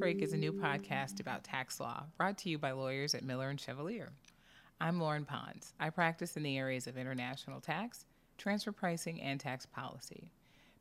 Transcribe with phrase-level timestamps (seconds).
[0.00, 3.50] Break is a new podcast about tax law brought to you by lawyers at Miller
[3.50, 4.08] and Chevalier.
[4.80, 5.74] I'm Loren Ponds.
[5.78, 8.06] I practice in the areas of international tax,
[8.38, 10.30] transfer pricing, and tax policy.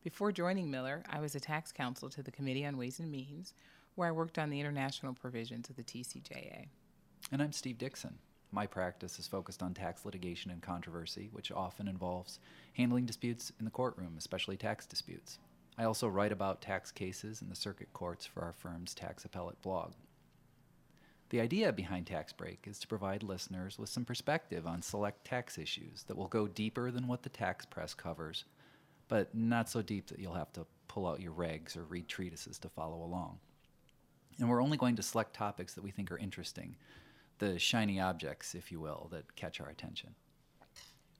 [0.05, 3.53] Before joining Miller, I was a tax counsel to the Committee on Ways and Means,
[3.95, 6.67] where I worked on the international provisions of the TCJA.
[7.29, 8.19] And I'm Steve Dixon.
[8.53, 12.39] My practice is focused on tax litigation and controversy, which often involves
[12.71, 15.39] handling disputes in the courtroom, especially tax disputes.
[15.79, 19.61] I also write about tax cases in the circuit courts for our firm's tax appellate
[19.61, 19.93] blog.
[21.29, 25.57] The idea behind Tax Break is to provide listeners with some perspective on select tax
[25.57, 28.43] issues that will go deeper than what the tax press covers,
[29.07, 32.59] but not so deep that you'll have to pull out your regs or read treatises
[32.59, 33.39] to follow along.
[34.37, 36.75] And we're only going to select topics that we think are interesting,
[37.37, 40.13] the shiny objects, if you will, that catch our attention.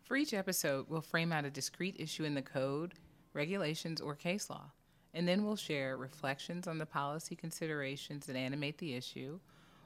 [0.04, 2.96] For each episode, we'll frame out a discrete issue in the code,
[3.34, 4.72] regulations, or case law,
[5.14, 9.40] and then we'll share reflections on the policy considerations that animate the issue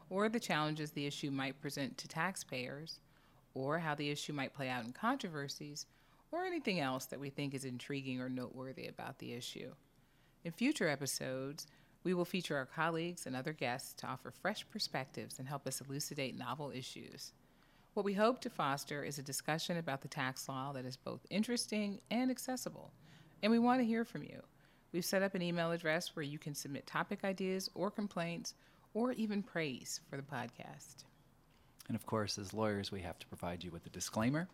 [0.09, 3.00] or the challenges the issue might present to taxpayers,
[3.56, 5.88] or how the issue might play out in controversies,
[6.32, 9.72] or anything else that we think is intriguing or noteworthy about the issue.
[10.44, 11.66] In future episodes,
[12.04, 15.82] we will feature our colleagues and other guests to offer fresh perspectives and help us
[15.82, 17.34] elucidate novel issues.
[17.94, 21.26] What we hope to foster is a discussion about the tax law that is both
[21.30, 22.92] interesting and accessible,
[23.44, 24.41] and we want to hear from you.
[24.94, 28.55] We've set up an email address where you can submit topic ideas or complaints
[28.94, 31.03] or even praise for the podcast.
[31.88, 34.47] And of course, as lawyers, we have to provide you with a disclaimer.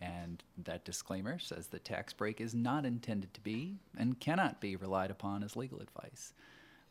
[0.00, 4.76] And that disclaimer says the tax break is not intended to be and cannot be
[4.76, 6.34] relied upon as legal advice.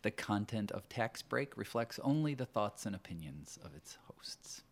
[0.01, 4.63] The content of Tax Break reflects only the thoughts and opinions of its hosts.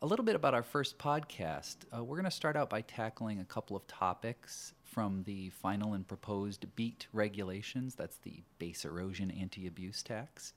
[0.00, 1.76] A little bit about our first podcast.
[1.92, 5.94] Uh, we're going to start out by tackling a couple of topics from the final
[5.94, 7.96] and proposed BEAT regulations.
[7.96, 10.52] That's the Base Erosion Anti Abuse Tax.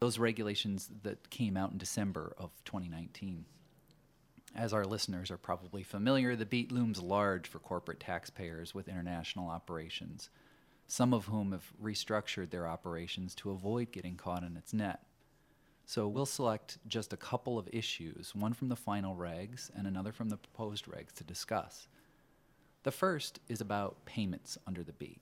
[0.00, 3.46] Those regulations that came out in December of 2019.
[4.54, 9.48] As our listeners are probably familiar, the BEAT looms large for corporate taxpayers with international
[9.48, 10.28] operations
[10.86, 15.00] some of whom have restructured their operations to avoid getting caught in its net.
[15.86, 20.12] So we'll select just a couple of issues, one from the final regs and another
[20.12, 21.88] from the proposed regs to discuss.
[22.84, 25.20] The first is about payments under the BEAT.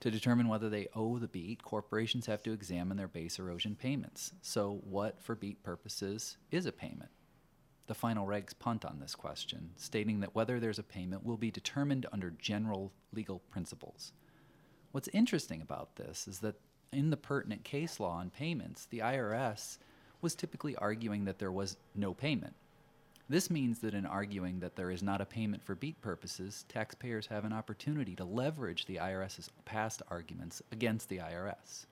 [0.00, 4.34] To determine whether they owe the BEAT, corporations have to examine their base erosion payments.
[4.42, 7.10] So, what, for BEAT purposes, is a payment?
[7.86, 11.50] The final regs punt on this question, stating that whether there's a payment will be
[11.50, 14.12] determined under general legal principles.
[14.92, 16.56] What's interesting about this is that
[16.92, 19.78] in the pertinent case law on payments, the IRS
[20.24, 22.54] was typically arguing that there was no payment.
[23.28, 27.26] This means that in arguing that there is not a payment for BEAT purposes, taxpayers
[27.26, 31.84] have an opportunity to leverage the IRS's past arguments against the IRS.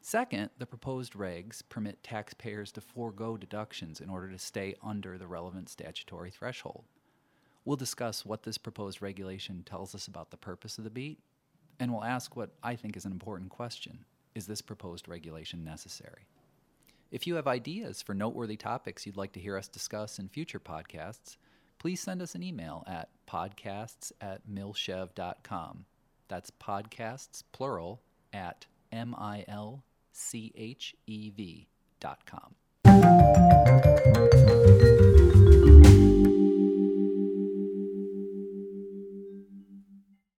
[0.00, 5.28] Second, the proposed regs permit taxpayers to forego deductions in order to stay under the
[5.28, 6.82] relevant statutory threshold.
[7.64, 11.20] We'll discuss what this proposed regulation tells us about the purpose of the BEAT
[11.78, 16.26] and we'll ask what I think is an important question Is this proposed regulation necessary?
[17.16, 20.60] If you have ideas for noteworthy topics you'd like to hear us discuss in future
[20.60, 21.38] podcasts,
[21.78, 25.86] please send us an email at podcasts at milchev.com.
[26.28, 28.02] That's podcasts, plural,
[28.34, 29.82] at M I L
[30.12, 31.68] C H E V
[32.00, 32.54] dot com.